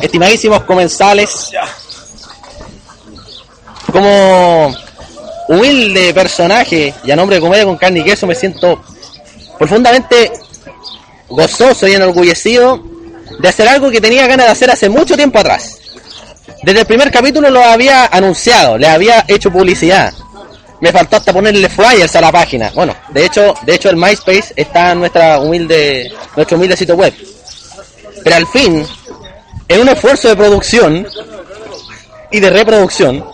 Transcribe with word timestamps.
estimadísimos 0.00 0.62
comensales, 0.64 1.50
como 3.92 4.74
humilde 5.48 6.12
personaje 6.12 6.94
y 7.04 7.10
a 7.10 7.16
nombre 7.16 7.36
de 7.36 7.42
Comedia 7.42 7.64
con 7.64 7.76
Carne 7.76 8.00
y 8.00 8.04
Queso 8.04 8.26
me 8.26 8.34
siento 8.34 8.82
profundamente 9.58 10.32
gozoso 11.28 11.88
y 11.88 11.94
enorgullecido 11.94 12.82
de 13.38 13.48
hacer 13.48 13.68
algo 13.68 13.90
que 13.90 14.00
tenía 14.00 14.26
ganas 14.26 14.46
de 14.46 14.52
hacer 14.52 14.70
hace 14.70 14.88
mucho 14.88 15.16
tiempo 15.16 15.38
atrás. 15.38 15.78
Desde 16.62 16.80
el 16.80 16.86
primer 16.86 17.10
capítulo 17.10 17.50
lo 17.50 17.62
había 17.62 18.06
anunciado, 18.06 18.78
le 18.78 18.88
había 18.88 19.24
hecho 19.28 19.50
publicidad. 19.50 20.12
Me 20.80 20.92
faltó 20.92 21.16
hasta 21.16 21.32
ponerle 21.32 21.68
flyers 21.68 22.14
a 22.14 22.20
la 22.20 22.30
página. 22.30 22.70
Bueno, 22.74 22.94
de 23.10 23.26
hecho, 23.26 23.54
de 23.62 23.74
hecho 23.74 23.90
el 23.90 23.96
MySpace 23.96 24.52
está 24.54 24.92
en 24.92 25.00
nuestra 25.00 25.40
humilde, 25.40 26.10
nuestro 26.36 26.56
humilde 26.56 26.76
sitio 26.76 26.94
web. 26.94 27.12
Pero 28.22 28.36
al 28.36 28.46
fin, 28.46 28.86
en 29.68 29.80
un 29.80 29.88
esfuerzo 29.88 30.28
de 30.28 30.36
producción 30.36 31.06
y 32.30 32.40
de 32.40 32.50
reproducción, 32.50 33.24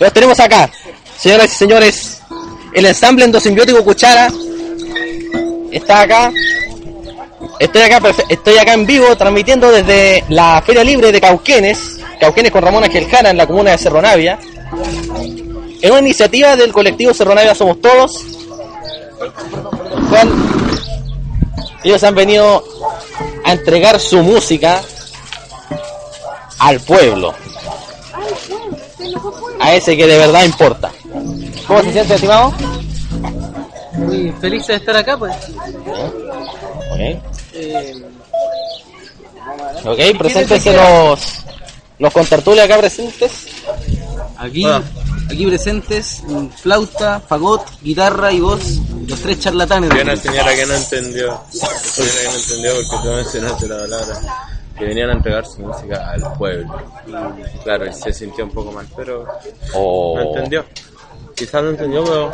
los 0.00 0.12
tenemos 0.12 0.40
acá, 0.40 0.70
señoras 1.18 1.52
y 1.52 1.54
señores, 1.54 2.22
el 2.72 2.86
ensamble 2.86 3.24
endosimbiotico 3.24 3.84
Cuchara 3.84 4.32
está 5.70 6.02
acá. 6.02 6.32
Estoy 7.58 7.82
acá, 7.82 8.00
estoy 8.28 8.58
acá 8.58 8.72
en 8.72 8.86
vivo 8.86 9.14
transmitiendo 9.16 9.70
desde 9.70 10.24
la 10.28 10.62
Feria 10.64 10.82
Libre 10.82 11.12
de 11.12 11.20
Cauquenes, 11.20 11.98
Cauquenes 12.18 12.50
con 12.50 12.62
Ramón 12.62 12.82
Ángel 12.82 13.08
Jara 13.08 13.30
en 13.30 13.36
la 13.36 13.46
comuna 13.46 13.72
de 13.72 13.78
Cerro 13.78 14.02
Navia, 14.02 14.38
en 15.80 15.90
una 15.90 16.00
iniciativa 16.00 16.56
del 16.56 16.72
colectivo 16.72 17.14
Cerro 17.14 17.34
Navia 17.34 17.54
Somos 17.54 17.80
Todos, 17.80 18.24
ellos 21.84 22.02
han 22.02 22.14
venido 22.14 22.64
a 23.44 23.52
entregar 23.52 24.00
su 24.00 24.22
música 24.22 24.80
al 26.62 26.80
pueblo, 26.80 27.34
a 29.60 29.74
ese 29.74 29.96
que 29.96 30.06
de 30.06 30.18
verdad 30.18 30.44
importa. 30.44 30.90
¿Cómo 31.66 31.82
se 31.82 31.92
siente, 31.92 32.14
estimado? 32.14 32.52
Muy 33.94 34.32
feliz 34.40 34.66
de 34.66 34.74
estar 34.76 34.96
acá, 34.96 35.16
pues. 35.18 35.34
Ok. 36.92 37.22
Eh, 37.54 38.02
Ok, 39.84 39.98
preséntense 40.16 40.72
los, 40.72 41.20
los 41.98 42.12
contertulios 42.12 42.64
acá 42.64 42.78
presentes. 42.78 43.32
aquí, 44.36 44.64
aquí 45.28 45.46
presentes, 45.46 46.22
mm, 46.26 46.46
flauta, 46.48 47.20
fagot, 47.20 47.62
guitarra 47.82 48.32
y 48.32 48.40
voz, 48.40 48.62
los 49.08 49.20
tres 49.20 49.40
charlatanes. 49.40 49.90
Había 49.90 50.04
una 50.04 50.16
señora 50.16 50.54
que 50.54 50.66
no 50.66 50.74
entendió. 50.74 51.40
Señora 51.50 52.14
que 52.20 52.28
no 52.28 52.34
entendió 52.34 52.72
porque 52.88 53.08
tú 53.08 53.14
mencionaste 53.14 53.68
la 53.68 53.78
palabra. 53.78 54.20
Que 54.78 54.84
venían 54.86 55.10
a 55.10 55.12
entregar 55.14 55.46
su 55.46 55.60
música 55.62 56.10
al 56.10 56.22
pueblo. 56.34 56.74
Claro, 57.62 57.86
y 57.86 57.92
se 57.92 58.12
sintió 58.12 58.44
un 58.44 58.50
poco 58.50 58.72
mal, 58.72 58.86
pero 58.96 59.26
no 59.74 60.20
entendió. 60.20 60.64
Quizás 61.34 61.62
no 61.62 61.70
entendió, 61.70 62.04
pero. 62.04 62.30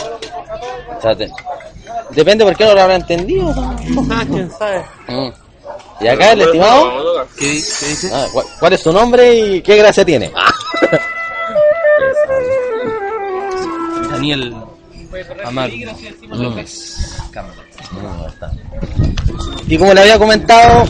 depende 2.11 2.45
por 2.45 2.57
qué 2.57 2.65
no 2.65 2.75
lo 2.75 2.81
habrá 2.83 2.97
entendido. 2.97 3.53
Ah, 4.11 4.25
quién 4.29 4.51
sabe. 4.51 4.85
Mm. 5.09 5.31
Y 6.01 6.07
acá 6.07 6.33
el 6.33 6.41
estimado, 6.43 7.27
¿Qué, 7.37 7.45
qué 7.45 7.87
dice? 7.87 8.11
ah, 8.13 8.27
¿cuál, 8.33 8.47
cuál 8.61 8.73
es 8.73 8.81
su 8.81 8.93
nombre 8.93 9.35
y 9.35 9.61
qué 9.63 9.77
gracia 9.77 10.05
tiene? 10.05 10.31
Daniel 14.11 14.55
Amado. 15.45 15.73
Mm. 15.73 16.59
Y 19.67 19.79
como 19.79 19.95
le 19.95 20.01
había 20.01 20.19
comentado, 20.19 20.85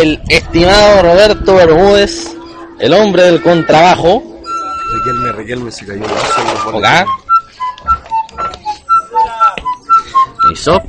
el 0.00 0.20
estimado 0.28 1.02
Roberto 1.02 1.54
Bermúdez, 1.56 2.36
el 2.78 2.94
hombre 2.94 3.24
del 3.24 3.42
contrabajo, 3.42 4.22
Riquelme, 4.92 5.32
Riquelme 5.32 5.72
se 5.72 5.84
cayó 5.86 6.04
acá. 6.76 7.04
Eso. 10.52 10.80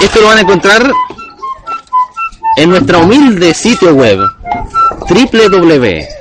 Esto 0.00 0.20
lo 0.20 0.26
van 0.28 0.38
a 0.38 0.40
encontrar 0.40 0.90
en 2.56 2.70
nuestra 2.70 2.98
humilde 2.98 3.54
sitio 3.54 3.94
web 3.94 4.18
www.ccq.cl.tc 5.08 6.18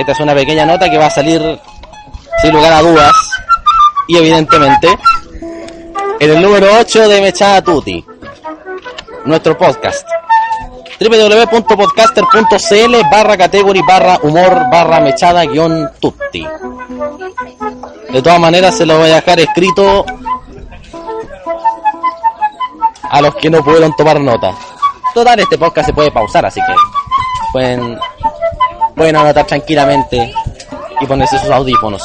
Esta 0.00 0.12
es 0.12 0.20
una 0.20 0.34
pequeña 0.34 0.64
nota 0.64 0.88
que 0.88 0.96
va 0.96 1.06
a 1.06 1.10
salir 1.10 1.60
sin 2.40 2.52
lugar 2.54 2.72
a 2.72 2.80
dudas 2.80 3.12
y 4.08 4.16
evidentemente 4.16 4.88
en 6.18 6.30
el 6.30 6.40
número 6.40 6.68
8 6.80 7.06
de 7.06 7.20
Mechada 7.20 7.60
Tutti, 7.60 8.02
nuestro 9.26 9.58
podcast 9.58 10.08
www.podcaster.cl 10.98 12.96
barra 13.10 13.36
category 13.36 13.82
barra 13.82 14.18
humor 14.22 14.70
barra 14.72 15.00
mechada 15.00 15.44
guion 15.44 15.90
tutti. 16.00 16.48
De 18.10 18.22
todas 18.22 18.40
maneras 18.40 18.78
se 18.78 18.86
lo 18.86 18.96
voy 18.96 19.10
a 19.10 19.16
dejar 19.16 19.38
escrito 19.40 20.06
a 23.02 23.20
los 23.20 23.34
que 23.34 23.50
no 23.50 23.62
pudieron 23.62 23.94
tomar 23.96 24.18
nota. 24.18 24.54
Total, 25.12 25.40
este 25.40 25.58
podcast 25.58 25.88
se 25.88 25.92
puede 25.92 26.10
pausar, 26.10 26.46
así 26.46 26.58
que 26.60 26.72
pueden, 27.52 27.98
pueden 29.00 29.16
anotar 29.16 29.46
tranquilamente 29.46 30.30
y 31.00 31.06
ponerse 31.06 31.38
sus 31.38 31.48
audífonos. 31.48 32.02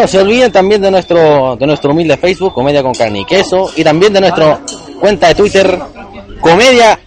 no 0.00 0.08
se 0.08 0.18
olviden 0.18 0.50
también 0.50 0.80
de 0.80 0.90
nuestro, 0.90 1.56
de 1.56 1.66
nuestro 1.66 1.90
humilde 1.92 2.16
Facebook, 2.16 2.54
Comedia 2.54 2.82
con 2.82 2.94
Carne 2.94 3.20
y 3.20 3.24
Queso, 3.24 3.70
y 3.76 3.84
también 3.84 4.12
de 4.12 4.20
nuestra 4.20 4.60
cuenta 4.98 5.28
de 5.28 5.34
Twitter, 5.34 5.78
Comedia-CQ, 6.40 7.00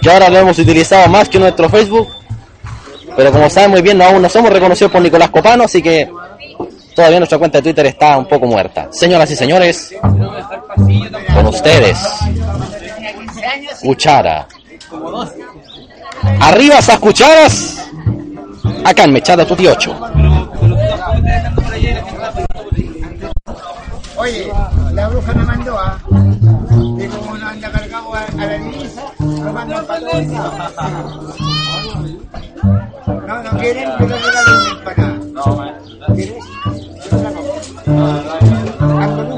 que 0.00 0.10
ahora 0.10 0.28
lo 0.28 0.38
hemos 0.38 0.58
utilizado 0.58 1.08
más 1.08 1.28
que 1.28 1.38
nuestro 1.38 1.68
Facebook, 1.68 2.08
pero 3.16 3.30
como 3.30 3.48
saben 3.48 3.70
muy 3.70 3.82
bien, 3.82 3.96
no, 3.98 4.04
aún 4.04 4.20
no 4.20 4.28
somos 4.28 4.52
reconocidos 4.52 4.92
por 4.92 5.00
Nicolás 5.00 5.30
Copano, 5.30 5.64
así 5.64 5.80
que 5.80 6.10
todavía 6.94 7.18
nuestra 7.18 7.38
cuenta 7.38 7.58
de 7.58 7.62
Twitter 7.62 7.86
está 7.86 8.18
un 8.18 8.26
poco 8.26 8.46
muerta. 8.46 8.88
Señoras 8.90 9.30
y 9.30 9.36
señores, 9.36 9.94
con 11.34 11.46
ustedes, 11.46 11.98
Cuchara. 13.82 14.48
Arriba 16.40 16.78
esas 16.78 16.98
cucharas, 16.98 17.88
acá 18.84 19.04
en 19.04 19.12
Mechada 19.12 19.44
28. 19.44 20.15
Oye, 24.18 24.52
la 24.92 25.08
bruja 25.08 25.34
me 25.34 25.44
mandó 25.44 25.78
a. 25.78 25.98
Y 26.98 27.06
como 27.08 27.36
no 27.36 27.46
anda 27.48 27.70
cargado 27.70 28.14
a, 28.14 28.24
a 28.24 28.46
la 28.46 28.58
divisa, 28.58 29.02
lo 29.18 29.52
mandan 29.52 29.86
para 29.86 30.00
todos 30.00 30.26
lados. 30.26 31.36
No, 33.26 33.42
no 33.42 33.50
quieren 33.58 33.90
que 33.98 34.06
lo 34.06 34.16
regalen 34.16 34.54
una 34.60 34.70
empanada. 34.70 35.78
¿Quieres? 36.14 36.44
Algo 37.86 39.22
dulce. 39.24 39.34
Si 39.34 39.35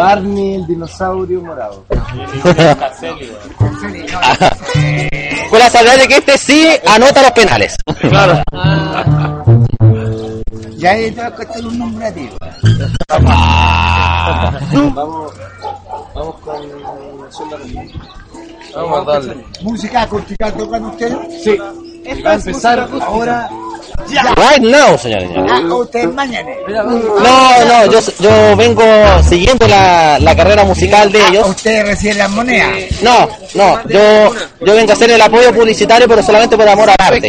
Barney, 0.00 0.54
el 0.54 0.66
dinosaurio 0.66 1.42
morado. 1.42 1.84
Con 5.50 5.58
la 5.58 5.68
salvedad 5.68 5.98
de 5.98 6.08
que 6.08 6.16
este 6.16 6.38
sí 6.38 6.66
anota 6.86 7.20
los 7.20 7.32
penales. 7.32 7.76
Ah, 8.10 9.44
Ya 10.78 10.94
te 10.94 11.10
va 11.10 11.26
a 11.26 11.34
costar 11.34 11.66
un 11.66 11.78
nombre 11.78 12.06
a 12.06 12.14
ti. 12.14 12.30
Vamos, 14.94 15.34
vamos 16.14 16.36
con 16.40 16.62
Vamos 18.74 18.98
a 18.98 19.04
darle. 19.04 19.44
¿Música 19.60 20.02
acústica 20.02 20.50
tocan 20.52 20.84
ustedes? 20.86 21.44
Sí. 21.44 21.58
Va 22.24 22.30
a 22.30 22.34
empezar 22.34 22.88
ahora. 23.02 23.50
Right 24.08 24.62
now, 24.62 24.96
señores. 24.98 25.30
Ah, 25.48 25.60
ustedes 25.74 26.12
mañana. 26.14 26.48
No, 26.68 27.64
no, 27.64 27.86
yo, 27.92 28.00
yo 28.18 28.56
vengo 28.56 28.82
siguiendo 29.28 29.66
la, 29.68 30.18
la 30.18 30.34
carrera 30.36 30.64
musical 30.64 31.10
de 31.12 31.20
Ah, 31.22 31.26
ellos. 31.30 31.48
Ustedes 31.48 31.86
reciben 31.86 32.18
las 32.18 32.30
monedas. 32.30 32.68
No, 33.02 33.28
no, 33.54 33.80
yo, 33.88 34.32
yo 34.60 34.74
vengo 34.74 34.90
a 34.90 34.94
hacer 34.94 35.10
el 35.10 35.20
apoyo 35.20 35.52
publicitario, 35.54 36.08
pero 36.08 36.22
solamente 36.22 36.56
por 36.56 36.68
amor 36.68 36.88
al 36.90 36.96
arte. 36.98 37.20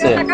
Sí. 0.00 0.06
El. 0.08 0.26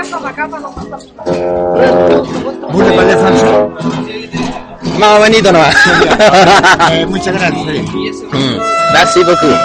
Más 4.98 5.18
bonito 5.18 5.52
nomás. 5.52 5.74
Eh, 6.92 7.06
muchas 7.06 7.32
gracias. 7.34 7.64
Mm, 7.64 8.58
Merci 8.92 9.20
beaucoup. 9.24 9.56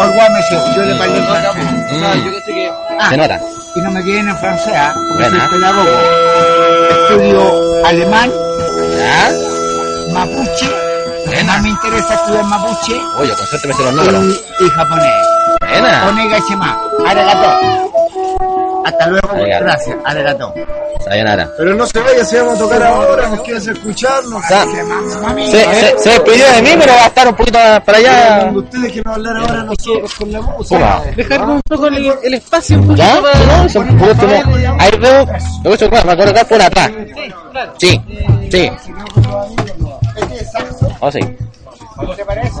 Au 0.00 0.06
revoir, 0.06 0.30
monsieur. 0.32 0.60
Yo 0.74 0.82
le 0.84 0.94
parlo 0.96 1.16
en 1.16 1.26
Ah, 2.98 3.10
Se 3.10 3.16
nota. 3.16 3.40
y 3.76 3.80
no 3.80 3.90
me 3.90 4.02
queden 4.04 4.28
en 4.28 4.38
francés, 4.38 4.72
¿ah? 4.76 4.94
porque 5.08 5.30
soy 5.30 5.40
pedagogo. 5.58 5.90
Estudio 6.90 7.86
alemán, 7.86 8.30
¿Ya? 8.96 9.30
mapuche, 10.12 10.68
además 11.28 11.62
me 11.62 11.68
interesa 11.70 12.14
estudiar 12.14 12.44
mapuche 12.44 13.00
Oye, 13.18 13.32
con 13.34 13.46
suerte 13.46 13.68
me 13.68 13.74
sé 13.74 13.82
los 13.84 13.94
números. 13.94 14.24
y, 14.60 14.64
y 14.64 14.70
japonés. 14.70 15.14
Buena. 15.60 16.06
Onega 16.08 16.38
shima, 16.48 16.78
arigato. 17.06 17.87
Hasta 18.88 19.06
luego, 19.08 19.30
Arigato. 19.32 19.64
gracias, 19.64 19.96
arigato. 20.04 20.54
Sayonara. 21.04 21.50
Pero 21.56 21.74
no 21.74 21.86
se 21.86 21.98
vaya, 22.00 22.24
si 22.24 22.36
vamos 22.36 22.54
a 22.56 22.58
tocar 22.58 22.82
ahora, 22.82 23.28
nos 23.28 23.40
quieres 23.42 23.66
escucharnos. 23.66 24.42
Mami, 25.22 25.50
Se, 25.50 25.60
se, 25.74 25.98
se 25.98 26.10
despidió 26.10 26.50
de 26.52 26.62
mí, 26.62 26.70
pero 26.78 26.92
va 26.94 27.04
a 27.04 27.06
estar 27.06 27.28
un 27.28 27.34
poquito 27.34 27.58
más 27.58 27.80
para 27.82 27.98
allá. 27.98 28.38
Cuando 28.40 28.60
ustedes 28.60 28.92
quieren 28.92 29.12
hablar 29.12 29.36
ahora 29.36 29.62
nosotros 29.62 30.14
con 30.14 30.32
la 30.32 30.40
música. 30.40 30.76
Hola. 30.76 31.02
dejar 31.16 31.40
un 31.42 31.60
poco 31.68 31.86
el, 31.86 32.12
el 32.22 32.34
espacio 32.34 32.78
un 32.78 32.86
poquito 32.88 33.04
¿Ya? 33.06 33.20
para- 33.22 33.38
No, 33.62 33.68
son 33.68 33.98
por 33.98 34.08
último. 34.08 34.32
Ahí 34.78 34.90
veo. 34.98 35.26
Lo 35.64 35.70
voy 35.70 35.78
a 36.12 36.16
colocar 36.16 36.46
por 36.48 36.62
atrás. 36.62 36.90
Sí, 37.78 38.00
sí. 38.50 38.70
Oh, 41.00 41.10
sí. 41.12 41.20
¿Te 42.16 42.24
parece? 42.24 42.60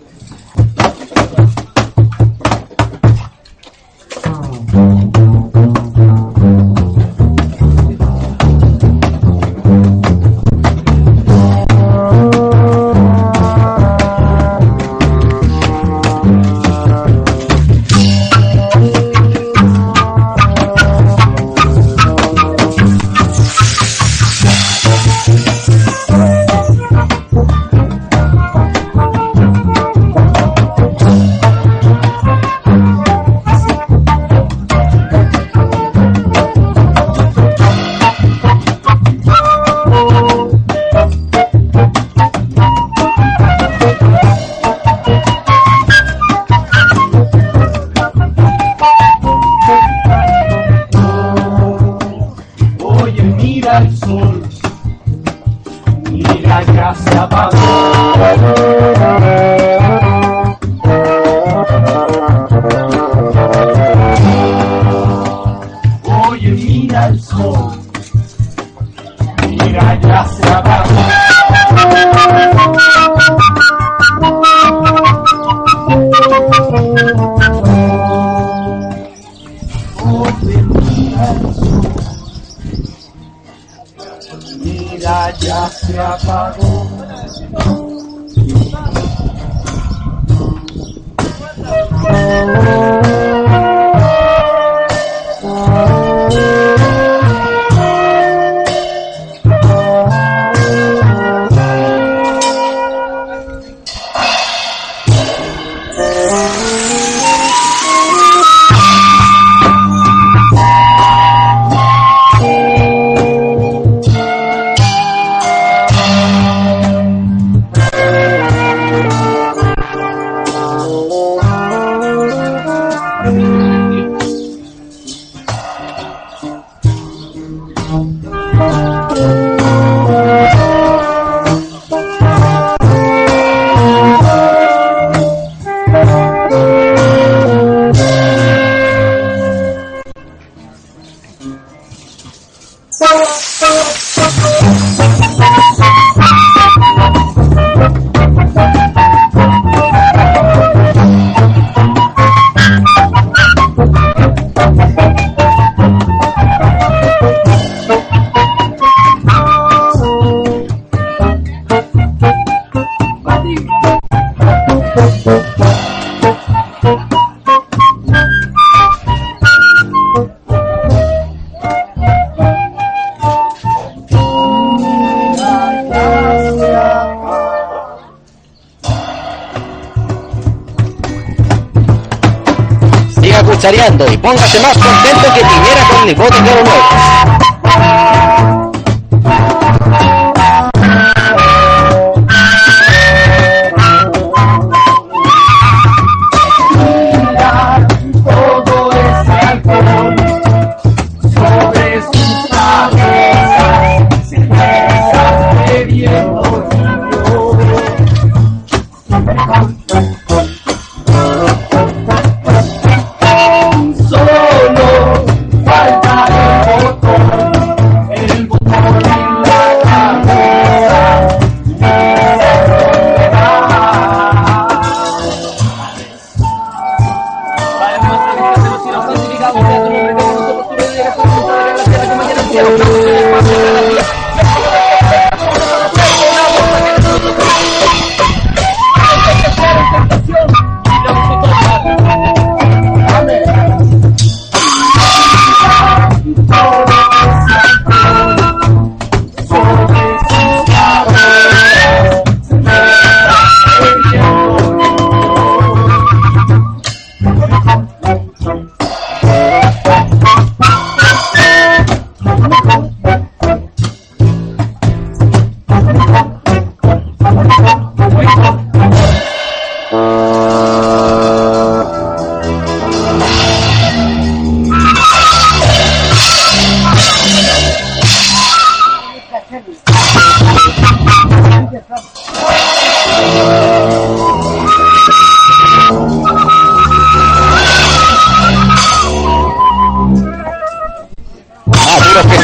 póngase 184.31 184.59
más 184.61 184.77
contento 184.77 185.33
que 185.33 185.41
Piñera 185.41 185.83
con 185.89 186.07
bote 186.15 186.41
de 186.41 186.51
oro 186.51 186.90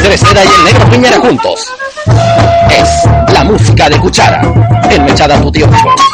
Andrés 0.08 0.26
Seda 0.26 0.42
y 0.42 0.48
el 0.48 0.64
negro 0.64 0.88
Piñera 0.88 1.18
juntos. 1.18 1.66
Es 2.70 3.04
la 3.30 3.44
música 3.44 3.90
de 3.90 3.98
Cuchara 3.98 4.40
en 4.88 5.04
Mechada 5.04 5.38
tu 5.38 5.52
tío. 5.52 5.66
Tomen 5.66 6.07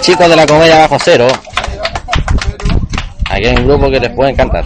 chicos 0.00 0.28
de 0.28 0.36
la 0.36 0.46
comedia 0.46 0.78
bajo 0.78 0.96
cero. 1.02 1.26
Aquí 3.30 3.46
hay 3.46 3.56
un 3.56 3.66
grupo 3.66 3.90
que 3.90 4.00
les 4.00 4.10
puede 4.10 4.30
encantar. 4.32 4.64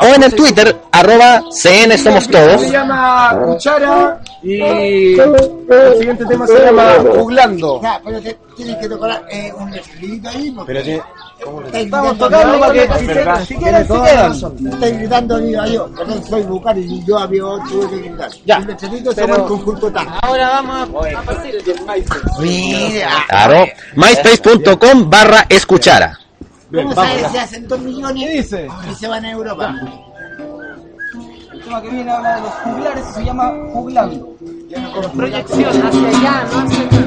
o 0.00 0.06
en 0.14 0.22
el 0.22 0.34
Twitter, 0.34 0.76
arroba 0.92 1.42
CN 1.50 1.96
Somos 1.98 2.28
Todos. 2.28 2.60
Se 2.60 2.70
llama 2.70 3.38
Cuchara 3.44 4.20
y 4.42 4.60
el 4.60 5.96
siguiente 5.98 6.24
tema 6.26 6.46
se 6.46 6.64
llama 6.64 6.94
Juglando. 7.16 7.80
Ya, 7.82 8.00
pero 8.04 8.20
te, 8.20 8.36
tienes 8.56 8.76
que 8.76 8.88
tocar 8.88 9.22
eh, 9.30 9.52
un 9.58 9.72
escribito 9.74 10.28
ahí. 10.28 10.50
porque 10.50 10.72
Pero 10.72 10.80
estáis 10.80 11.84
Estamos 11.84 12.18
tocando 12.18 12.60
para 12.60 12.72
que 12.72 12.88
si, 12.98 13.06
se- 13.06 13.46
si 13.46 13.54
quieren, 13.56 13.86
se 13.86 13.92
quedan. 13.94 14.32
Estáis 14.72 14.98
gritando 14.98 15.38
viva 15.42 15.66
yo, 15.66 15.86
perdón, 15.88 16.24
soy 16.24 16.42
Bucari 16.42 16.80
y 16.82 17.04
yo 17.04 17.18
había 17.18 17.42
tuve 17.68 17.90
que 17.90 17.96
gritar. 18.08 18.30
Ya, 18.46 18.56
El 18.56 18.70
escrito 18.70 19.10
se 19.10 19.16
pero- 19.16 19.26
llama 19.34 19.42
el 19.42 19.48
conjunto 19.48 19.92
TAN. 19.92 20.06
Ahora 20.22 20.48
vamos 20.48 20.76
a, 21.06 21.18
a 21.18 21.22
partir 21.22 21.54
Mira, 22.38 23.10
Claro, 23.28 23.64
myspace.com 23.96 25.10
barra 25.10 25.46
escuchara. 25.48 26.18
¿Cómo 26.74 26.94
sabes 26.94 27.30
si 27.30 27.38
hacen 27.38 27.68
dos 27.68 27.78
¿Qué 27.78 27.84
millones 27.86 28.32
dice? 28.32 28.68
y 28.90 28.94
se 28.94 29.08
van 29.08 29.24
a 29.24 29.30
Europa? 29.30 29.74
El 31.52 31.62
tema 31.62 31.80
que 31.82 31.88
viene 31.90 32.10
habla 32.10 32.36
de 32.36 32.40
los 32.42 32.50
juglares 32.50 33.04
y 33.10 33.12
se 33.14 33.24
llama 33.24 33.52
Juglando. 33.72 34.36
proyección 35.14 35.86
hacia 35.86 36.08
allá, 36.08 36.44
no 36.52 36.58
hacia 36.60 36.80
acá. 36.80 36.98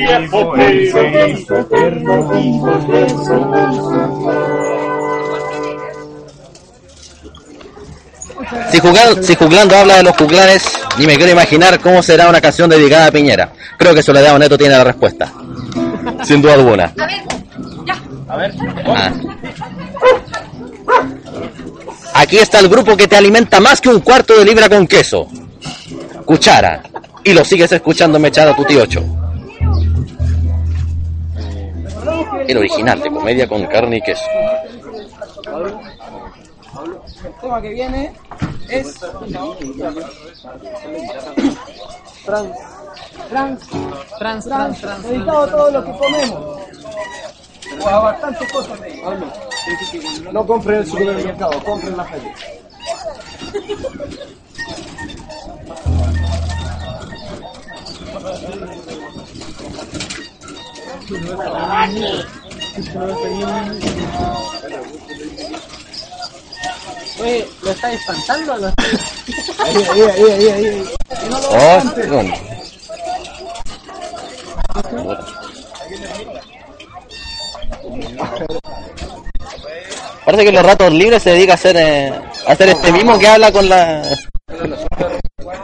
Viejo, 0.00 0.52
pero 0.52 0.80
Si, 8.70 8.78
jugar, 8.78 9.22
si 9.22 9.34
Juglando 9.34 9.76
habla 9.76 9.96
de 9.96 10.02
los 10.04 10.16
juglares, 10.16 10.62
ni 10.98 11.06
me 11.06 11.16
quiero 11.16 11.32
imaginar 11.32 11.80
cómo 11.80 12.02
será 12.02 12.28
una 12.28 12.40
canción 12.40 12.70
dedicada 12.70 13.06
a 13.06 13.10
Piñera. 13.10 13.52
Creo 13.76 13.94
que 13.94 14.02
Soledad 14.02 14.38
Neto 14.38 14.56
tiene 14.56 14.76
la 14.76 14.84
respuesta. 14.84 15.32
Sin 16.22 16.40
duda 16.40 16.54
alguna. 16.54 16.92
A 18.28 18.36
ver, 18.36 18.54
ya. 18.54 18.82
Ah. 18.86 19.12
Aquí 22.14 22.38
está 22.38 22.60
el 22.60 22.68
grupo 22.68 22.96
que 22.96 23.08
te 23.08 23.16
alimenta 23.16 23.60
más 23.60 23.80
que 23.80 23.88
un 23.88 24.00
cuarto 24.00 24.38
de 24.38 24.44
libra 24.44 24.68
con 24.68 24.86
queso. 24.86 25.28
Cuchara. 26.24 26.82
Y 27.24 27.32
lo 27.32 27.44
sigues 27.44 27.72
escuchando 27.72 28.18
mechado 28.18 28.54
tu 28.54 28.64
tío 28.64 28.82
ocho. 28.82 29.19
El 32.50 32.58
original 32.58 33.00
de 33.00 33.10
comedia 33.10 33.48
con 33.48 33.64
carne 33.66 33.98
y 33.98 34.00
queso. 34.02 34.24
El 37.24 37.32
tema 37.40 37.62
que 37.62 37.68
viene 37.68 38.12
es 38.68 38.98
trans, 42.24 42.50
trans, 43.28 43.68
trans, 44.18 44.44
trans, 44.44 44.80
trans, 44.80 45.02
dedicado 45.04 45.42
a 45.42 45.48
todo 45.48 45.70
lo 45.70 45.84
que 45.84 45.92
comemos. 45.92 46.60
O 47.80 47.88
a 47.88 48.00
bastantes 48.00 48.52
cosas 48.52 48.80
de. 48.80 49.00
No 50.32 50.44
compren 50.44 50.78
en 50.78 50.82
el 50.82 50.90
supermercado, 50.90 51.62
compren 51.62 51.92
en 51.92 51.96
la 51.98 52.04
feria. 52.04 52.34
Oye, 67.20 67.48
¿lo 67.62 67.70
está 67.70 67.92
espantando 67.92 68.56
lo 68.56 68.68
está 68.68 68.84
Ahí, 69.64 69.76
ahí, 69.76 70.02
ahí, 70.02 70.48
ahí, 70.48 70.66
ahí. 70.66 70.84
Oh, 71.50 71.82
¿dónde? 72.08 72.40
Parece 80.24 80.44
que 80.44 80.52
los 80.52 80.62
ratos 80.62 80.92
libres 80.92 81.22
se 81.22 81.30
dedica 81.30 81.52
a 81.52 81.54
hacer, 81.56 81.76
eh, 81.76 82.12
a 82.46 82.52
hacer 82.52 82.68
este 82.68 82.92
mismo 82.92 83.18
que 83.18 83.26
habla 83.26 83.50
con 83.50 83.68
la... 83.68 84.02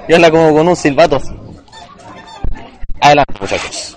Y 0.09 0.15
habla 0.15 0.31
como 0.31 0.53
con 0.55 0.69
un 0.69 0.77
silbato. 0.77 1.21
Adelante, 3.01 3.35
muchachos. 3.41 3.97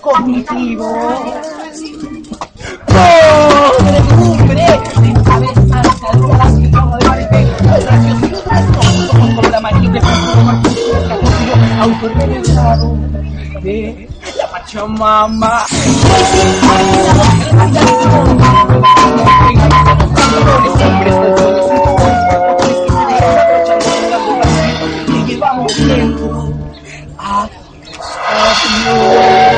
cognitivos. 0.00 1.20
Podredumbre 2.86 4.54
de 4.54 5.12
cabezas 5.24 5.64
calzadas 5.70 6.58
y 6.58 6.70
todo 6.70 6.98
de 6.98 7.26
parece 7.26 7.74
gracioso 7.82 8.26
y 8.26 8.28
gracioso 8.28 9.18
como 9.18 9.42
la 9.42 9.60
manilla 9.60 10.00
autorrealizado 11.80 12.96
de 13.62 14.08
la 14.36 14.50
Pachamama. 14.50 15.64
Y 25.08 25.24
llevamos 25.26 25.74
tiempo 25.74 26.52
a 27.18 27.48
Aquí 28.02 29.49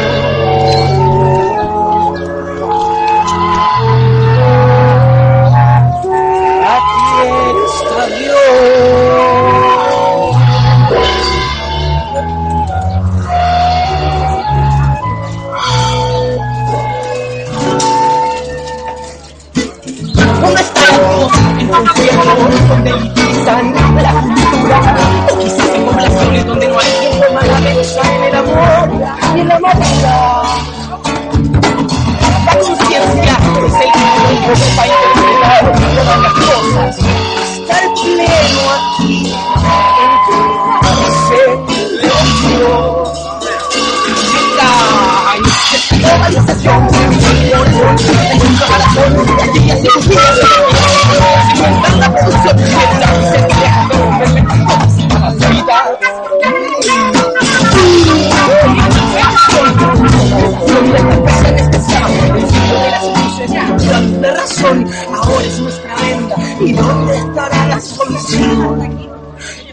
la 64.22 64.86
ahora 65.12 65.44
es 65.44 65.60
nuestra 65.60 65.94
venta, 65.96 66.36
¿y 66.60 66.72
dónde 66.72 67.16
estará 67.16 67.66
la 67.66 67.80
solución? 67.80 68.98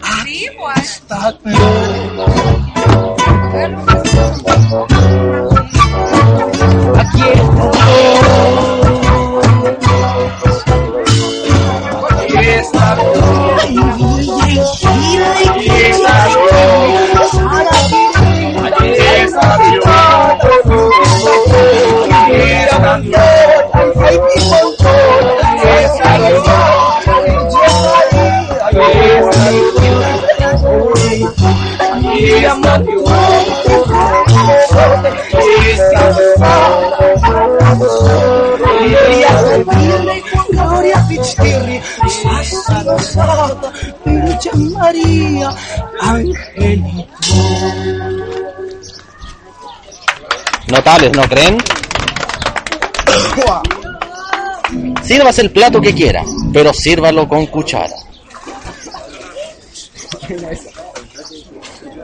Ah, 0.02 0.24
está, 0.76 1.38
pero... 1.42 1.59
¿no 50.80 51.22
creen? 51.28 51.58
Sírvase 55.02 55.42
el 55.42 55.50
plato 55.50 55.78
que 55.80 55.94
quiera, 55.94 56.24
pero 56.54 56.72
sírvalo 56.72 57.28
con 57.28 57.46
cuchara. 57.46 57.94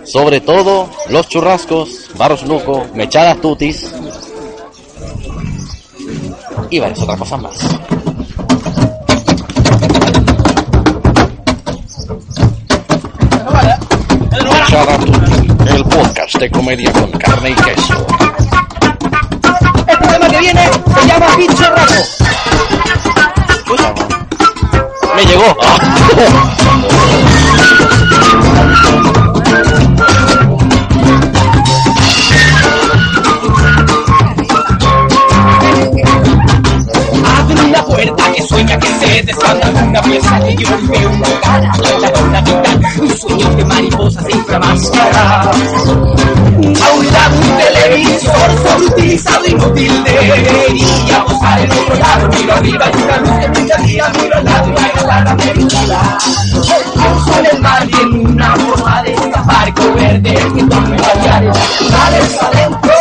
Sobre 0.05 0.41
todo 0.41 0.91
los 1.09 1.27
churrascos, 1.29 2.11
barros 2.17 2.43
luco, 2.43 2.87
mechadas 2.95 3.41
tutis 3.41 3.91
y 6.71 6.79
varias 6.79 7.01
otras 7.01 7.19
cosas 7.19 7.41
más. 7.41 7.59
El 15.75 15.85
podcast 15.85 16.37
de 16.39 16.51
comedia 16.51 16.93
con 16.93 17.11
carne 17.13 17.51
y 17.51 17.55
queso. 17.55 18.26
Que 20.37 20.43
viene 20.43 20.71
se 20.71 21.07
llama 21.07 21.27
Pincho 21.35 21.65
Rato. 21.65 21.95
Me 25.17 25.25
llegó. 25.25 25.57
Abre 37.39 37.65
una 37.65 37.85
puerta 37.85 38.33
que 38.33 38.43
sueña 38.43 38.79
que 38.79 38.89
se 38.89 39.23
desata 39.23 39.71
una 39.71 40.03
pieza 40.03 40.39
que 40.41 40.57
yo 40.57 40.69
veo 40.91 41.11
una 41.13 41.41
cara 41.41 41.73
la 41.99 42.21
una 42.21 42.41
vida 42.43 42.79
un 43.01 43.09
sueño 43.17 43.49
de 43.55 43.65
mariposa 43.65 44.21
sin 44.23 44.45
televisor 47.97 48.51
sobreutilizado 48.63 49.47
inútil 49.47 50.05
debería 50.05 51.25
posar 51.25 51.61
en 51.61 51.73
otro 51.73 51.95
lado 51.95 52.29
miro 52.29 52.55
arriba 52.55 52.85
y 52.93 53.03
una 53.03 53.17
luz 53.19 53.31
que 53.41 53.49
brilla 53.49 53.77
día 53.77 54.13
miro 54.21 54.37
al 54.37 54.45
lado 54.45 54.69
y 54.69 54.73
la 54.73 54.89
galana 54.89 55.35
me 55.35 55.53
vigila 55.55 56.19
pienso 56.53 57.39
en 57.39 57.47
el 57.47 57.63
mar 57.63 57.89
y 57.89 57.97
en 57.97 58.27
una 58.27 58.57
forma 58.57 59.03
de 59.03 59.15
escapar 59.15 59.73
verde 59.95 60.35
que 60.35 60.65
tome 60.65 60.97
bañares 60.99 61.57
naturales 61.81 62.43
adentro 62.43 62.93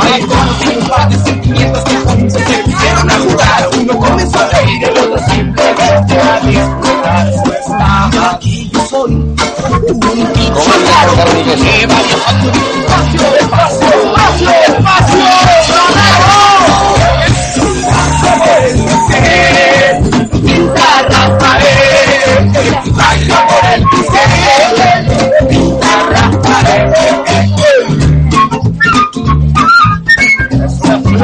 hay 0.00 0.22
si 0.22 0.76
un 0.76 0.88
par 0.88 1.08
de 1.08 1.16
sentimientos 1.18 1.84
que 1.84 1.96
juntos 1.96 2.42
se 2.42 2.58
pusieron 2.64 3.10
a 3.10 3.14
jugar 3.14 3.68
uno 3.80 3.98
comenzó 3.98 4.38
a 4.40 4.48
reír 4.48 4.84
el 4.84 4.98
otro 4.98 5.18
simplemente 5.28 6.20
a 6.20 6.40
disfrutar. 6.40 7.28
Estaba 7.28 8.30
aquí 8.32 8.70
yo 8.72 8.86
soy 8.86 9.12
un 9.12 10.00
bicho 10.34 10.72
raro 10.90 11.12
que 11.44 11.86
va 11.86 12.93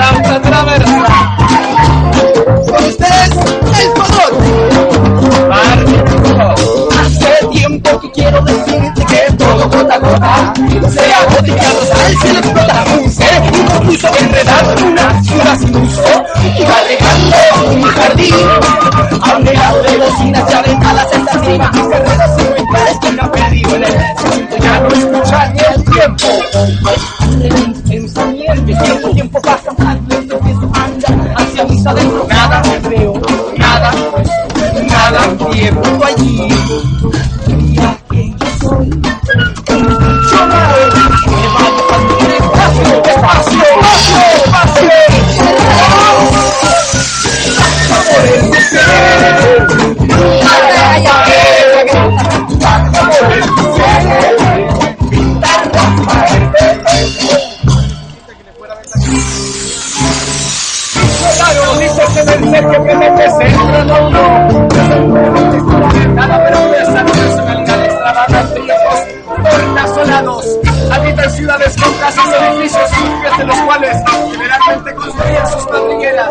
Flauta 0.00 0.40
traversa. 0.40 1.36
Con 2.64 2.84
ustedes, 2.84 3.30
el 3.80 3.90
color. 3.92 4.32
Hace 6.98 7.46
tiempo 7.52 8.00
que 8.00 8.10
quiero 8.12 8.40
decirte 8.40 9.04
que 9.04 9.32
todo 9.36 9.68
gota 9.68 9.94
a 9.94 9.98
gota 9.98 10.54
sea 10.88 11.26
gótica 11.28 11.70
rosal, 11.74 12.16
se 12.18 12.32
le 12.32 12.38
explota 12.38 12.84
un 12.98 13.10
ser 13.10 13.44
inconcluso 13.54 14.08
enredado 14.18 14.72
en 14.72 14.84
una 14.84 15.22
ciudad 15.22 15.58
sin 15.58 15.76
uso. 15.76 16.24
Y 16.58 16.62
va 16.64 16.80
regando 16.88 17.36
un 17.70 17.82
jardín 17.82 18.34
a 19.20 19.36
un 19.36 19.44
legado 19.44 19.82
de 19.82 19.98
bocinas 19.98 20.50
ya 20.50 20.62
ventadas 20.62 21.06
hasta 21.12 21.38
arriba 21.38 21.70
mis 21.74 21.88
carreras 21.88 22.30
que 23.02 23.12
me 23.12 23.20
ha 23.20 23.30
perdido 23.30 23.76
en 23.76 23.84
el 23.84 23.92
ya 24.62 24.80
no 24.80 24.88
escuchar 24.88 25.54
ni 25.54 25.60
el 25.60 25.84
tiempo 25.84 26.26
tiempo 29.32 29.40
pasa 29.40 29.72
más 29.78 29.96
lento 30.08 30.38
que 30.40 30.50
eso 30.50 30.70
anda 30.74 31.34
hacia 31.36 31.64
mis 31.64 31.86
adentro 31.86 32.26
nada 32.28 32.62
veo 32.88 33.14
nada 33.56 33.92
nada 34.88 35.50
tiempo 35.50 36.04
allí 36.04 36.59
construían 75.90 76.30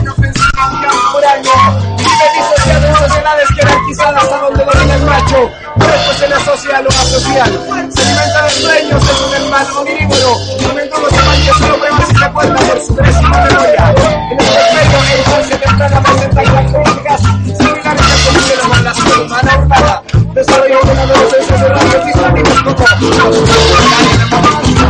Inofensivo 0.00 0.62
un 0.70 0.80
campo 0.80 1.12
por 1.12 1.24
año. 1.24 1.50
Vive 1.96 2.26
disociado 2.34 2.86
en 2.86 2.94
sociedades 2.96 3.48
jerarquizadas 3.54 4.24
a 4.24 4.38
donde 4.38 4.64
domina 4.64 4.94
el 4.94 5.02
macho. 5.02 5.50
Después 5.76 6.16
se 6.18 6.28
le 6.28 6.34
asocia 6.34 6.78
a 6.78 6.82
lo 6.82 6.88
asocial. 6.88 7.50
Se 7.90 8.02
alimenta 8.02 8.44
de 8.44 8.50
sueños 8.50 9.02
según 9.04 9.34
el 9.34 9.50
mal 9.50 9.66
omnívoro. 9.76 10.38
Momento 10.62 11.00
los 11.00 11.12
tamaños 11.12 11.60
no 11.60 11.78
vemos 11.78 12.04
y 12.10 12.14
se 12.16 12.30
cuenta 12.30 12.60
por 12.66 12.80
su 12.80 12.96
crecimiento 12.96 13.38
memoria. 13.38 13.94
En 14.30 14.40
este 14.40 14.74
medio, 14.74 14.98
el 15.16 15.24
cual 15.24 15.44
se 15.44 15.56
temprana 15.56 16.02
presenta 16.02 16.42
características 16.42 17.20
similares 17.20 17.86
al 17.86 17.96
conocido 17.96 18.62
de 18.62 18.68
la 18.68 18.80
nación 18.80 19.20
humana 19.20 19.58
urbana. 19.58 20.02
Desarrolla 20.34 20.78
una 20.82 21.02
adolescencia 21.02 21.56
de 21.56 21.68
rasgos 21.68 22.08
islámicos 22.08 22.56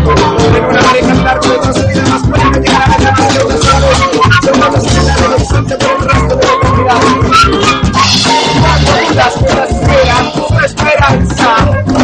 como 0.06 0.56
en 0.56 0.64
una 0.64 0.80
pareja 0.82 1.14
largo 1.14 1.65
esperanza. 10.66 11.95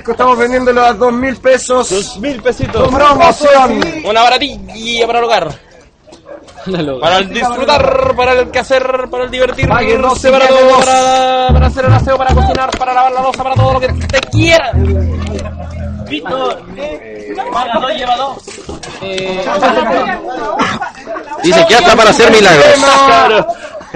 Disco 0.00 0.12
estamos 0.12 0.38
vendiéndolo 0.38 0.82
a 0.82 0.94
dos 0.94 1.12
mil 1.12 1.36
pesos. 1.36 1.90
Dos 1.90 2.18
mil 2.18 2.42
pesitos. 2.42 2.88
Promoción. 2.88 3.80
Una 4.04 4.22
baratilla 4.22 5.06
para 5.06 5.18
el 5.18 5.24
hogar. 5.24 5.48
Para 7.00 7.18
el 7.18 7.28
disfrutar, 7.30 8.14
para 8.16 8.32
el 8.32 8.50
quehacer, 8.50 9.08
para 9.10 9.24
el 9.24 9.30
divertirse, 9.30 10.30
para 10.30 10.46
todo, 10.46 10.78
para, 10.78 11.48
para 11.52 11.66
hacer 11.66 11.84
el 11.86 11.92
aseo, 11.92 12.18
para 12.18 12.34
cocinar, 12.34 12.70
para 12.78 12.92
lavar 12.92 13.12
la 13.12 13.22
losa, 13.22 13.42
para 13.42 13.54
todo 13.54 13.72
lo 13.74 13.80
que 13.80 13.88
te 13.88 14.20
quiera. 14.30 14.72
Víctor, 16.08 16.62
paga 17.50 17.80
dos, 17.80 17.92
lleva 17.92 18.16
dos. 18.16 18.44
Dicen 21.42 21.66
que 21.66 21.76
hasta 21.76 21.96
para 21.96 22.10
hacer 22.10 22.30
milagros. 22.30 23.46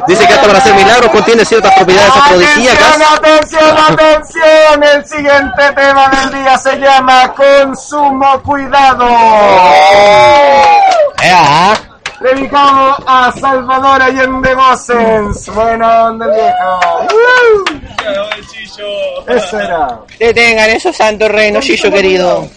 Dicen 0.07 0.27
que 0.27 0.35
hasta 0.35 0.47
para 0.47 0.59
hacer 0.59 0.75
milagros 0.75 1.11
contiene 1.11 1.45
ciertas 1.45 1.73
propiedades 1.75 2.11
afrodisíacas. 2.11 3.01
Atención, 3.17 3.73
atención, 3.73 3.79
atención. 3.93 4.83
El 4.83 5.07
siguiente 5.07 5.73
tema 5.75 6.09
del 6.09 6.43
día 6.43 6.59
se 6.59 6.79
llama 6.79 7.33
Consumo 7.35 8.43
Cuidado. 8.43 9.09
Ea, 11.23 11.75
Dedicado 12.21 12.97
a 13.07 13.33
Salvador 13.39 14.03
Allende 14.03 14.55
Mosens. 14.55 15.47
Buena 15.51 16.05
onda, 16.07 16.27
viejo. 16.27 16.81
Eso 19.27 19.61
era. 19.61 19.99
Detengan 20.19 20.71
esos 20.71 20.97
santos 20.97 21.31
reinos, 21.31 21.65
Chillo 21.65 21.91
querido. 21.91 22.49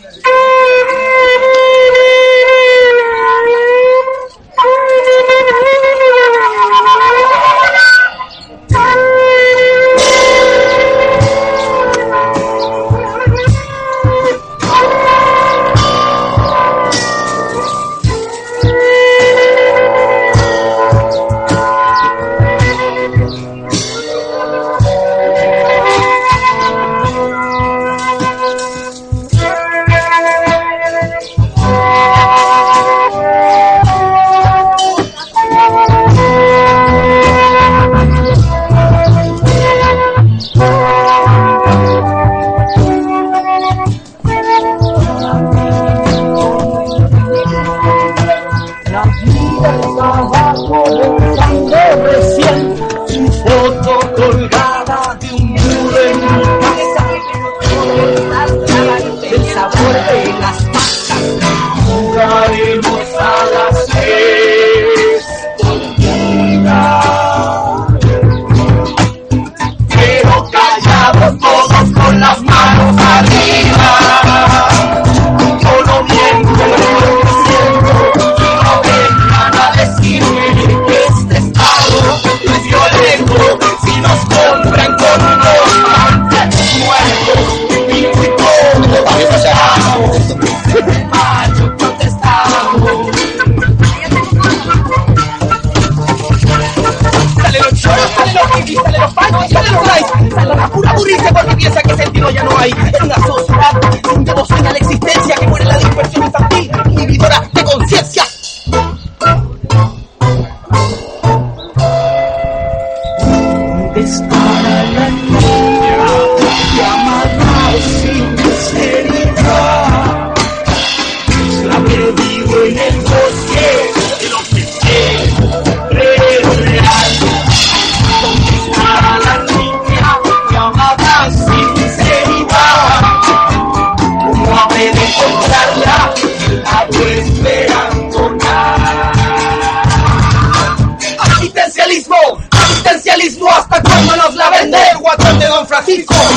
Chico. 145.97 146.36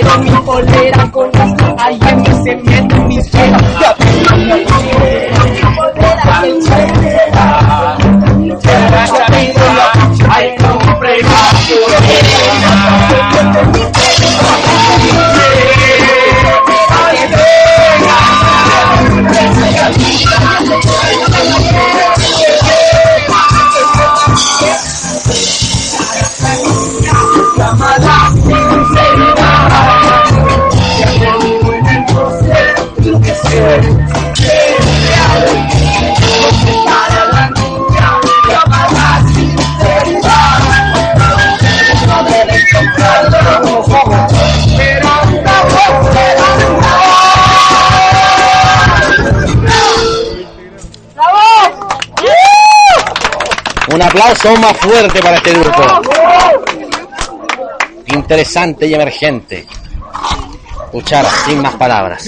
Quiero 0.00 0.18
mi 0.18 0.30
polera 0.44 1.10
con 1.10 1.30
las 1.32 1.52
alguien 1.78 2.22
me 2.22 2.42
se 2.42 2.56
mete 2.56 2.94
en 2.94 3.08
mi 3.08 3.18
tengo 3.30 3.58
mi 4.54 4.64
polera, 5.76 6.40
mi 6.42 7.17
aplauso 54.08 54.56
más 54.56 54.76
fuerte 54.78 55.20
para 55.20 55.36
este 55.36 55.52
grupo. 55.52 55.82
Interesante 58.06 58.86
y 58.86 58.94
emergente. 58.94 59.66
Cuchara, 60.90 61.30
sin 61.46 61.60
más 61.60 61.74
palabras. 61.76 62.26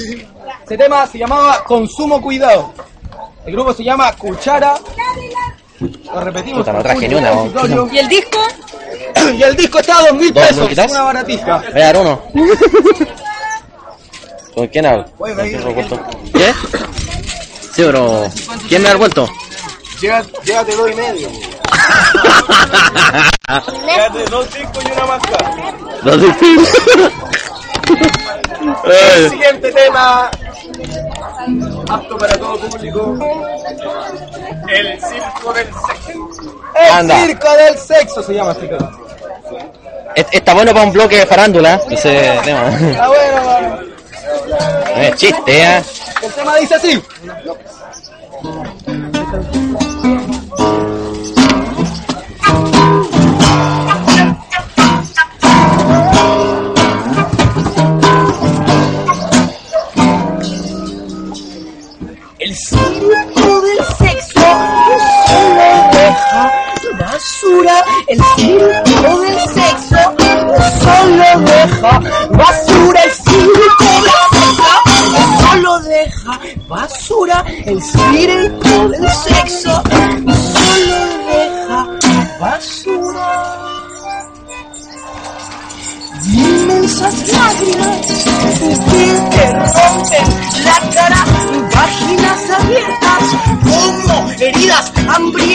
Este 0.63 0.77
tema 0.77 1.07
se 1.07 1.19
llamaba 1.19 1.65
Consumo 1.65 2.21
Cuidado. 2.21 2.73
El 3.47 3.53
grupo 3.53 3.73
se 3.73 3.83
llama 3.83 4.13
Cuchara. 4.13 4.75
Lo 5.81 6.21
repetimos. 6.21 6.61
Puta, 6.61 6.75
no 6.75 6.83
traje 6.83 7.09
ni 7.09 7.15
una. 7.15 7.33
¿Y 7.91 7.99
el 7.99 8.09
disco? 8.09 8.39
y 9.35 9.43
el 9.43 9.57
disco 9.57 9.79
está 9.79 9.99
a 9.99 10.03
dos 10.03 10.13
mil 10.15 10.33
¿Dos, 10.33 10.47
pesos. 10.47 10.91
Una 10.91 11.03
baratija. 11.03 11.63
Voy 11.73 11.81
a 11.81 11.85
dar 11.87 11.97
uno. 11.97 12.23
¿Con 14.55 14.67
quién 14.67 14.87
hablo? 14.87 15.05
¿Qué? 16.35 16.53
Sí, 17.73 17.83
pero... 17.87 18.29
¿Quién 18.69 18.83
me 18.83 18.89
ha 18.89 18.93
devuelto? 18.93 19.29
Llévate 20.01 20.77
dos 20.77 20.91
y 20.91 20.95
medio. 20.95 21.29
Dos 24.31 24.55
discos 24.55 24.85
y 24.85 24.93
una 24.93 25.07
máscara. 25.07 25.51
No 26.03 26.13
sé 26.13 26.35
si- 26.39 26.57
El 28.85 29.31
siguiente 29.31 29.73
tema. 29.73 30.31
Apto 31.89 32.19
para 32.19 32.37
todo 32.39 32.57
público. 32.59 33.19
El 34.69 35.01
circo 35.01 35.53
del 35.53 35.67
sexo. 35.67 36.55
El 36.75 36.93
Anda. 36.93 37.27
circo 37.27 37.51
del 37.57 37.79
sexo 37.79 38.23
se 38.23 38.35
llama 38.35 38.53
este 38.53 38.69
tema. 38.69 38.91
Es- 40.15 40.27
Está 40.33 40.55
bueno 40.55 40.73
para 40.73 40.85
un 40.87 40.93
bloque 40.93 41.17
de 41.19 41.27
farándula. 41.27 41.81
Ese 41.91 42.41
tema. 42.45 42.69
Está 42.69 43.09
bueno, 43.09 43.79
es 44.97 45.15
chiste, 45.17 45.63
¿eh? 45.63 45.83
El 46.23 46.33
tema 46.33 46.57
dice 46.57 46.75
así. 46.77 47.03
El 68.07 68.21
circo 68.37 69.21
del 69.21 69.39
sexo 69.55 70.01
solo 70.81 71.29
deja 71.41 71.95
basura. 72.31 73.01
El 73.05 73.11
circo 73.13 73.91
del 74.05 74.21
sexo 74.31 74.75
solo 75.41 75.73
deja 75.81 76.35
basura. 76.69 77.39
El 77.67 77.83
circo 77.83 78.89
del 78.89 79.09
sexo 79.11 79.75
solo 80.55 81.01
deja 81.27 81.81
basura. 82.41 83.29
Inmensas 86.23 87.29
lágrimas 87.33 88.07
que 88.07 89.11
te 89.31 89.45
rompen 89.53 90.27
la 90.65 90.79
cara, 90.95 91.23
páginas 91.73 92.51
abiertas 92.51 93.25
como 93.65 94.31
heridas 94.33 94.93
hambrientas. 95.09 95.50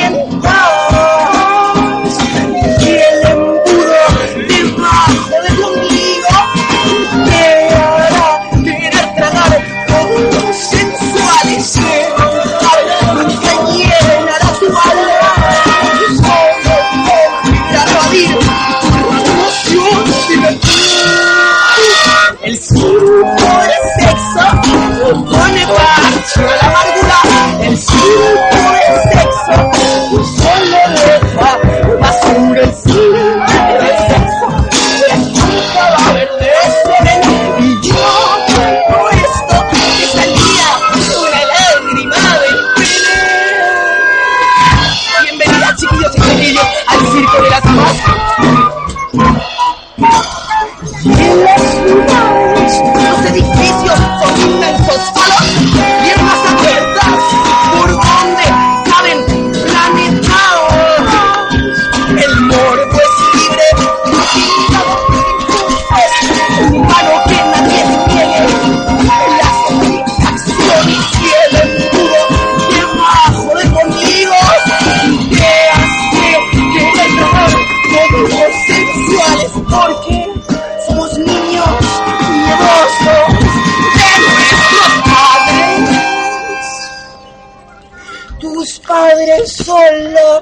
Padres 89.36 89.54
solo 89.66 90.42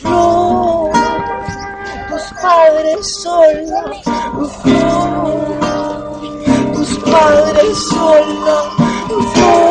flor. 0.00 0.92
Tus 2.08 2.22
padres 2.40 3.20
solo 3.20 3.80
flor. 4.62 5.58
Tus 6.72 6.98
padres 6.98 7.78
solo 7.90 8.56
flor. 9.34 9.67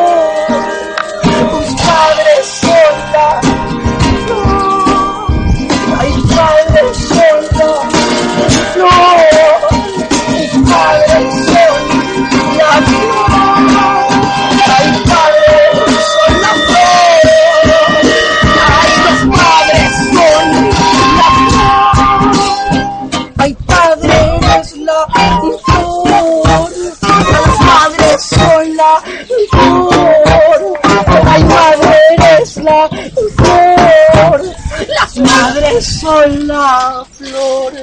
Madres 35.78 36.00
son 36.00 36.48
la 36.48 37.06
flor. 37.18 37.74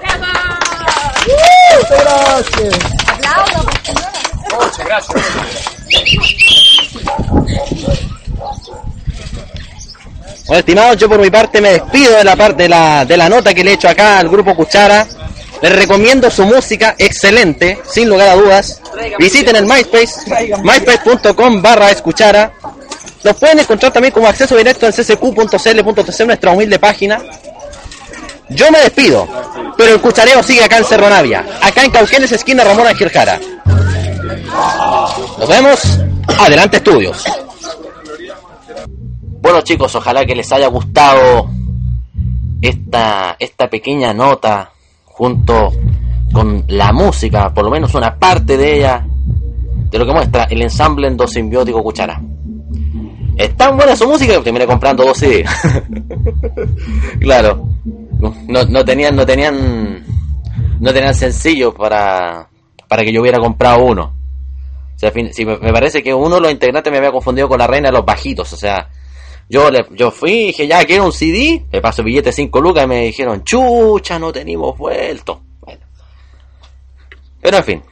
¡Bravo! 0.00 0.24
Muchas 1.76 2.00
gracias. 2.04 2.74
Muchas 4.52 4.86
gracias. 4.86 5.24
Bueno, 10.46 10.60
estimados, 10.60 10.96
yo 10.96 11.08
por 11.10 11.20
mi 11.20 11.30
parte 11.30 11.60
me 11.60 11.72
despido 11.72 12.16
de 12.16 12.24
la 12.24 12.34
parte 12.34 12.62
de 12.62 12.68
la, 12.70 13.04
de 13.04 13.16
la 13.18 13.28
nota 13.28 13.52
que 13.52 13.62
le 13.62 13.72
he 13.72 13.74
hecho 13.74 13.88
acá 13.88 14.18
al 14.18 14.28
grupo 14.28 14.56
Cuchara. 14.56 15.06
Les 15.60 15.72
recomiendo 15.72 16.30
su 16.30 16.44
música, 16.44 16.94
excelente, 16.98 17.82
sin 17.84 18.08
lugar 18.08 18.28
a 18.28 18.36
dudas. 18.36 18.80
Visiten 19.18 19.56
el 19.56 19.66
MySpace, 19.66 20.20
myspace.com 20.62 21.60
barra 21.60 21.90
escuchara. 21.90 22.52
Los 23.22 23.36
pueden 23.36 23.58
encontrar 23.58 23.92
también 23.92 24.12
como 24.12 24.26
acceso 24.28 24.56
directo 24.56 24.86
en 24.86 24.92
ccq.cl.tc, 24.92 26.26
nuestra 26.26 26.52
humilde 26.52 26.78
página. 26.78 27.20
Yo 28.50 28.70
me 28.70 28.80
despido, 28.80 29.28
pero 29.76 29.94
el 29.94 30.00
cuchareo 30.00 30.42
sigue 30.42 30.64
acá 30.64 30.78
en 30.78 30.84
Cerro 30.84 31.08
Navia, 31.08 31.44
acá 31.60 31.84
en 31.84 31.90
Cauquenes, 31.90 32.32
esquina 32.32 32.64
Ramón 32.64 32.86
Ángel. 32.86 33.10
Nos 35.38 35.48
vemos. 35.48 35.98
Adelante, 36.38 36.76
estudios. 36.76 37.24
Bueno 39.40 39.60
chicos, 39.62 39.94
ojalá 39.94 40.24
que 40.24 40.34
les 40.34 40.50
haya 40.52 40.66
gustado 40.68 41.48
esta, 42.60 43.36
esta 43.38 43.68
pequeña 43.68 44.12
nota 44.12 44.70
junto 45.04 45.72
con 46.32 46.64
la 46.68 46.92
música, 46.92 47.52
por 47.52 47.64
lo 47.64 47.70
menos 47.70 47.94
una 47.94 48.18
parte 48.18 48.56
de 48.56 48.76
ella, 48.76 49.06
de 49.90 49.98
lo 49.98 50.06
que 50.06 50.12
muestra 50.12 50.44
el 50.44 50.62
ensamble 50.62 51.08
endosimbiótico 51.08 51.82
Cuchara. 51.82 52.20
Es 53.38 53.56
tan 53.56 53.76
buena 53.76 53.94
su 53.94 54.08
música 54.08 54.34
que 54.34 54.40
terminé 54.40 54.66
comprando 54.66 55.04
dos 55.04 55.16
CD. 55.18 55.44
claro, 57.20 57.68
no, 58.48 58.64
no 58.64 58.84
tenían, 58.84 59.14
no 59.16 59.24
tenían, 59.24 60.04
no 60.80 60.92
tenían 60.92 61.14
sencillo 61.14 61.72
para, 61.72 62.48
para 62.88 63.04
que 63.04 63.12
yo 63.12 63.20
hubiera 63.20 63.38
comprado 63.38 63.84
uno. 63.84 64.14
O 64.94 64.98
sea, 64.98 65.12
fin- 65.12 65.32
si 65.32 65.44
me, 65.46 65.56
me 65.58 65.72
parece 65.72 66.02
que 66.02 66.12
uno 66.12 66.34
de 66.36 66.40
los 66.40 66.50
integrantes 66.50 66.90
me 66.90 66.98
había 66.98 67.12
confundido 67.12 67.48
con 67.48 67.58
la 67.58 67.66
reina 67.68 67.88
de 67.90 67.92
los 67.96 68.04
bajitos, 68.04 68.52
o 68.52 68.56
sea, 68.56 68.88
yo 69.48 69.70
le, 69.70 69.86
yo 69.92 70.10
fui 70.10 70.32
y 70.32 70.46
dije, 70.48 70.66
ya, 70.66 70.84
quiero 70.84 71.04
un 71.04 71.12
CD, 71.12 71.64
me 71.72 71.80
paso 71.80 72.02
billete 72.02 72.32
5 72.32 72.60
lucas 72.60 72.84
y 72.84 72.88
me 72.88 73.04
dijeron, 73.04 73.44
chucha, 73.44 74.18
no 74.18 74.32
tenemos 74.32 74.76
vuelto. 74.76 75.40
Bueno. 75.60 75.80
Pero 77.40 77.56
en 77.58 77.64
fin. 77.64 77.82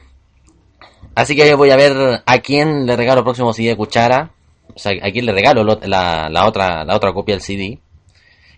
Así 1.15 1.35
que 1.35 1.55
voy 1.55 1.71
a 1.71 1.77
ver 1.77 2.21
a 2.25 2.37
quién 2.39 2.85
le 2.85 2.95
regalo 2.97 3.19
el 3.19 3.23
próximo 3.23 3.53
CD 3.53 3.69
de 3.69 3.77
Cuchara. 3.77 4.31
O 4.77 4.79
sea, 4.79 4.91
a 5.01 5.11
quién 5.11 5.25
le 5.25 5.31
regalo 5.33 5.63
lo- 5.63 5.79
la, 5.85 6.29
otra, 6.45 6.85
la 6.85 6.95
otra 6.95 7.11
copia 7.11 7.33
del 7.33 7.41
CD. 7.41 7.79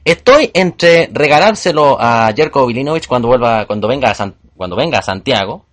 Estoy 0.04 0.52
entre 0.54 1.10
regalárselo 1.14 1.96
a 1.98 2.34
Jerko 2.36 2.66
Vilinovich 2.66 3.08
cuando 3.08 3.30
vuelva, 3.30 3.66
cuando 3.66 3.88
venga 3.88 4.12
a 4.12 4.32
cuando 4.58 4.76
venga 4.76 5.02
Santiago, 5.02 5.64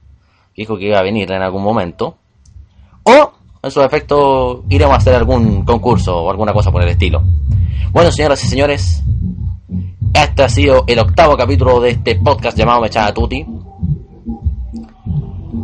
dijo 0.57 0.79
que 0.79 0.87
iba 0.87 0.99
a 0.99 1.03
venir 1.03 1.33
en 1.33 1.43
algún 1.43 1.65
momento. 1.65 2.17
O, 3.03 3.33
en 3.61 3.71
su 3.73 3.83
efecto, 3.83 4.63
iremos 4.69 4.95
a 4.95 4.99
hacer 4.99 5.17
algún 5.17 5.65
concurso 5.65 6.17
o 6.17 6.31
alguna 6.31 6.53
cosa 6.53 6.71
por 6.71 6.81
el 6.85 6.91
estilo. 6.91 7.25
Bueno, 7.91 8.13
señoras 8.13 8.45
y 8.45 8.47
señores, 8.47 9.03
este 10.15 10.45
ha 10.45 10.49
sido 10.49 10.85
el 10.87 11.01
octavo 11.01 11.37
capítulo 11.37 11.81
de 11.81 11.91
este 11.91 12.15
podcast 12.15 12.57
llamado 12.57 12.83
Mechada 12.83 13.13
Tutti. 13.13 13.45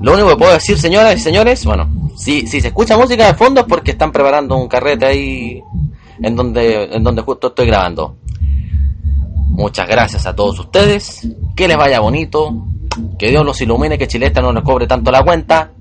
Lo 0.01 0.15
único 0.15 0.29
que 0.31 0.37
puedo 0.37 0.53
decir, 0.55 0.77
señoras 0.77 1.15
y 1.15 1.21
señores, 1.21 1.65
bueno, 1.65 1.89
si, 2.23 2.47
si 2.47 2.61
se 2.61 2.69
escucha 2.69 2.97
música 2.97 3.27
de 3.27 3.35
fondo 3.35 3.63
es 3.63 3.67
porque 3.67 3.91
están 3.91 4.13
preparando 4.13 4.57
un 4.57 4.69
carrete 4.69 5.07
ahí 5.07 5.61
en 6.23 6.37
donde, 6.37 6.85
en 6.85 7.03
donde 7.03 7.21
justo 7.23 7.49
estoy 7.49 7.67
grabando. 7.67 8.17
Muchas 9.49 9.89
gracias 9.89 10.25
a 10.25 10.37
todos 10.37 10.57
ustedes, 10.61 11.29
que 11.57 11.67
les 11.67 11.77
vaya 11.77 11.99
bonito, 11.99 12.65
que 13.19 13.29
Dios 13.29 13.45
los 13.45 13.61
ilumine, 13.61 13.99
que 13.99 14.07
Chilesta 14.07 14.41
no 14.41 14.53
nos 14.53 14.63
cobre 14.63 14.87
tanto 14.87 15.11
la 15.11 15.25
cuenta, 15.25 15.73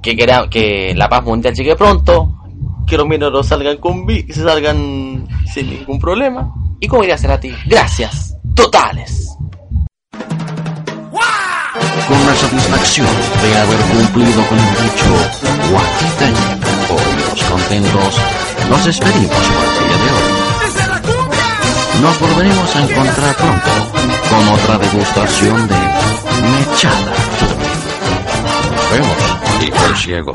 que, 0.00 0.16
que 0.48 0.94
la 0.94 1.08
paz 1.08 1.24
mundial 1.24 1.54
llegue 1.54 1.74
pronto, 1.74 2.36
que 2.86 2.96
los 2.96 3.08
mineros 3.08 3.48
salgan 3.48 3.78
con 3.78 4.06
salgan 4.30 5.26
sin 5.52 5.70
ningún 5.70 5.98
problema, 5.98 6.54
y 6.78 6.86
como 6.86 7.02
diría 7.02 7.18
Cerati, 7.18 7.50
gracias 7.66 8.36
totales. 8.54 9.27
Con 12.08 12.26
la 12.26 12.34
satisfacción 12.34 13.06
de 13.42 13.58
haber 13.58 13.78
cumplido 13.80 14.42
con 14.48 14.58
el 14.58 14.74
dicho 14.82 15.10
Huaquiteño. 15.70 16.58
Pollos 16.88 17.42
contentos, 17.50 18.16
nos 18.70 18.84
despedimos 18.84 19.36
por 19.36 19.64
el 19.64 19.88
día 19.88 19.98
de 19.98 20.08
hoy. 20.16 20.28
Nos 22.02 22.20
volveremos 22.20 22.76
a 22.76 22.82
encontrar 22.82 23.34
pronto 23.36 23.70
con 24.30 24.48
otra 24.48 24.78
degustación 24.78 25.68
de 25.68 25.76
Mechada. 26.50 27.12
Nos 28.74 28.90
vemos, 28.90 29.16
hijo 29.62 29.86
el 29.86 29.96
ciego. 29.96 30.34